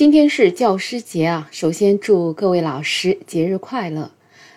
[0.00, 4.12] 今天是教师节啊，首先祝各位老师节日快乐。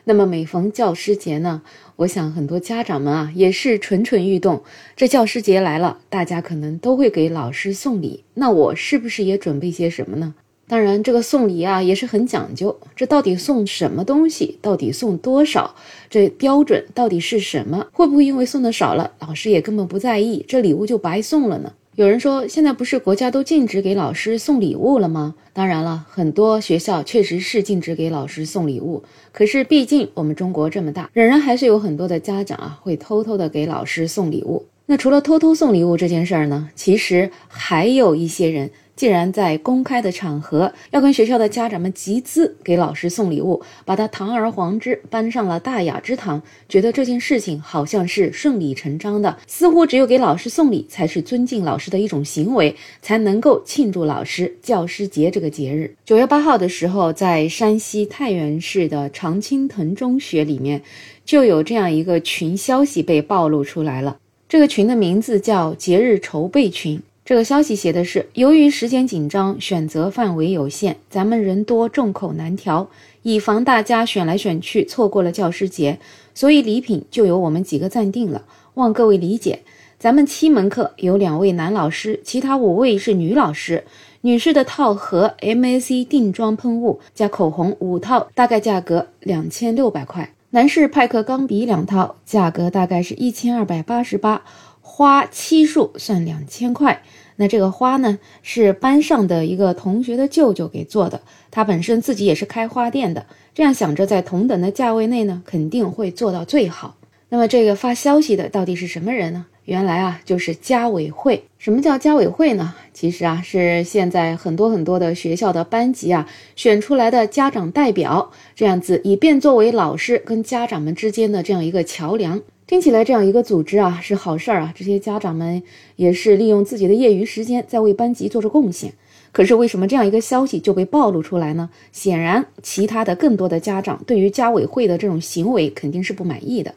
[0.05, 1.61] 那么每逢教师节呢，
[1.97, 4.63] 我想很多家长们啊也是蠢蠢欲动。
[4.95, 8.23] 这教师节来了，大家可能都会给老师送礼。
[8.35, 10.33] 那我是不是也准备些什么呢？
[10.65, 12.79] 当然，这个送礼啊也是很讲究。
[12.95, 14.57] 这到底送什么东西？
[14.61, 15.75] 到底送多少？
[16.09, 17.87] 这标准到底是什么？
[17.91, 21.73] 会不会因为送的少了，老师也根本不在意，这礼物就白送了呢？
[21.95, 25.35] 有人说，现在不是国家都禁止给老师送礼物了吗？
[25.53, 29.03] 当然了，很多学校确实是禁止给老师送礼物。
[29.31, 34.65] 可是，毕竟我们中国这么大，仍然还是有很多的家长啊，会偷偷的给老师送礼物。
[34.87, 38.71] 那除了偷偷送礼物这件事儿呢，其实还有一些人。
[38.95, 55.95] 竟然在公开的场合要跟学校的家长们集资给老师送礼物，把他堂而皇之搬上了大雅之堂，觉得这件事情好像是顺理成章的，似乎只有给老师送礼才是尊敬老师的一种行为，才能够庆祝老师教师节这个节日。
[56.05, 60.81] 九月八号的时候，在山西太原市的常青藤中学里面，
[61.25, 64.17] 就有这样一个群消息被暴露出来了。
[64.47, 67.01] 这个群的名字叫“节日筹备群”。
[67.25, 72.89] 这个消息写的是，由于时间紧张，选择范围有限，咱们人多，众口难调，
[73.21, 75.99] 以防大家选来选去错过了教师节，
[76.35, 79.61] 所以礼品就由我们几个暂定了，望各位理解。
[79.97, 83.85] 咱们七门课有两位男老师，其他五位是女老师。
[84.19, 90.33] 女士的套盒 MAC 定妆喷雾加口红五套，大概价格两千六百块。
[90.49, 94.41] 男士派克钢笔两套，价格大概是一千二百八十八。
[94.85, 97.01] 花七束算两千块，
[97.37, 106.97] 那这个花呢是班上的一个同学的舅舅给做的，他本身自己也是开花店的，这样想着在同等的价位内呢，肯定会做到最好。
[107.29, 109.47] 那么这个发消息的到底是什么人呢？
[109.65, 111.45] 原来啊就是家委会。
[111.57, 112.75] 什么叫家委会呢？
[112.93, 122.41] 其实啊是现在很多很多的学校的班级啊选出来的家长代表，这样子以便作为老师跟家长们之间的这样一个桥梁。
[122.65, 125.61] 听起来这样一个组织啊是好事儿啊，这些家长们
[125.97, 128.93] 也是利用自己的业余时间在为班级做着贡献。
[129.33, 131.69] 可是为什么这样一个消息就被暴露出来呢？
[131.91, 136.73] 显然，其他的更多的家长对于家委会的这种行为肯定是不满意的。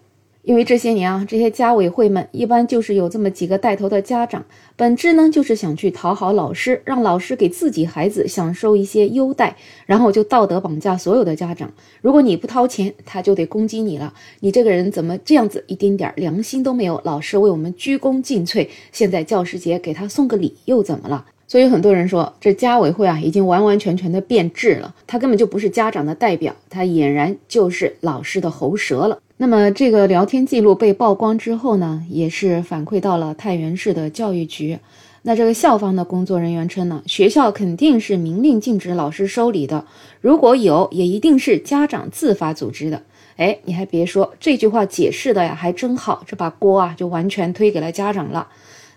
[0.47, 4.45] 因为这些年啊，这些家委会们一般就是有这么几个带头的家长，
[4.77, 11.73] 本质呢就是想去讨好老师，让老师给自己孩子享受一些优待，然后就道德绑架所有的家长。
[12.01, 14.15] 如果你不掏钱，他就得攻击你了。
[14.39, 17.01] 你这个人怎么这样子，一丁点良心都没有？
[17.03, 21.27] 老师为我们鞠躬尽瘁，现在教师节给他送个礼又怎么了？
[21.49, 29.19] 所以很多人说，这家委会啊已经完完全全的变质了，他根本就不是家长的代表，他俨然就是老师的喉舌了。
[29.37, 34.79] 那么这个聊天记录被曝光之后呢，也是反馈到了太原市的教育局。
[35.23, 39.85] 那这个校方的工作人员称呢，学校肯定是明令禁止老师收礼的，
[40.21, 43.03] 如果有，也一定是家长自发组织的。
[43.37, 48.49] 哎，你还别说，这句话解释的呀还真好，这把锅啊就完全推给了家长了。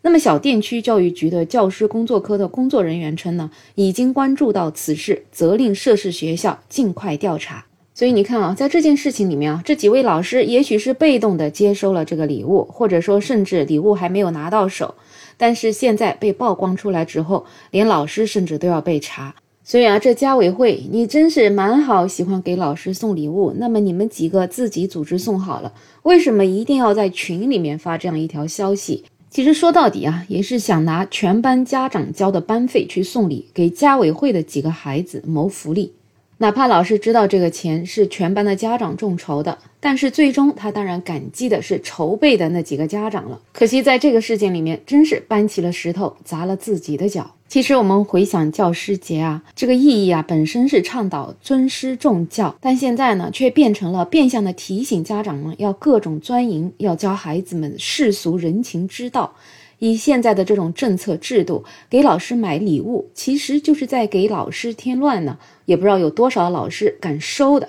[0.02, 7.66] 那么小店区教育局的教师工作科的工作人员称呢，已经关注到此事，责令涉事学校尽快调查。
[7.94, 14.96] 所以你看啊，在这件事情里面啊，这几位老师也许是被动的接收了这个礼物，或者说甚至礼物还没有拿到手，
[15.36, 19.36] 但是现在被曝光出来之后，连老师甚至都要被查。
[19.66, 23.54] 所以啊，这家委会你真是蛮好，喜欢给老师送礼物。
[23.58, 25.74] 那么你们几个自己组织送好了，
[26.04, 29.04] 为什么一定要在群里面发这样一条消息？
[29.30, 35.94] 其实说到底啊，也是想拿全班家长交的班费去送礼，给家委会的几个孩子谋福利。
[36.40, 43.40] 哪怕老师知道这个钱是全班的家长众筹的，但是最终他当然感激的是筹备的那几个家长了。
[43.52, 47.36] 可惜在这个事件里面，真是搬起了石头砸了自己的脚。
[47.50, 59.34] 其实我们回想教师节啊，这个意义啊，本身是倡导尊师重教，但现在呢，却变成了变相的提醒家长们要各种钻营，要教孩子们世俗人情之道。
[59.80, 65.40] 以现在的这种政策制度，给老师买礼物，其实就是在给老师添乱呢。
[65.66, 67.68] 也不知道有多少老师敢收的。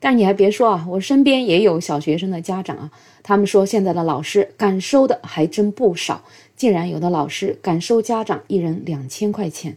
[0.00, 2.90] 但你还别说啊，我身边也有小学生的家长啊，
[3.22, 6.22] 他们说现在的老师敢收的还真不少，
[6.56, 9.76] 竟然有的老师敢收家长一人两千块钱。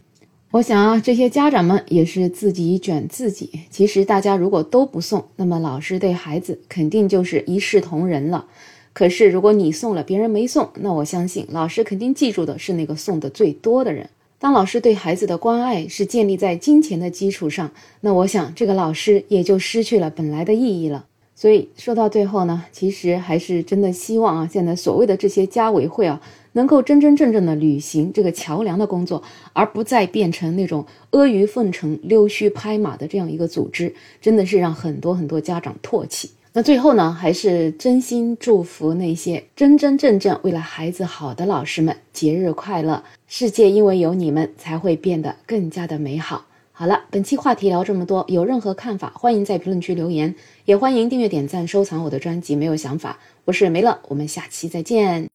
[0.52, 3.50] 我想啊，这些家长们也是自己卷自己。
[3.70, 8.46] 其实大家如果都不送，那么老师对孩子肯定就是一视同仁了。
[8.92, 14.10] 可是，如果你送了，别人没送，那我相信老师肯定记住的是那个送的最多的人。
[14.42, 21.06] 当老师对孩子的关爱是建立在金钱的基础上，那我想这个老师也就失去了本来的意义了。
[21.36, 26.20] 所以说到最后呢，其实还是真的希望啊，现在所谓的这些家委会啊，
[26.54, 29.22] 能够真真正正的履行这个桥梁的工作，
[29.52, 36.28] 而不再变成那种阿谀奉承、溜须拍马的这样一个组织，真的是让很多很多家长唾弃。
[36.54, 43.02] 那最后呢，还是真心祝福那些真真正正为了孩子好的老师们，节日快乐！
[43.26, 46.44] 世界因为有你们才会变得更加的美好。
[46.72, 50.34] 好了，本期话题聊这么多，有任何看法，欢迎在评论区留言，
[50.66, 52.54] 也欢迎订阅、点赞、收藏我的专辑。
[52.54, 55.26] 没有想法，我是梅乐，我们下期再见。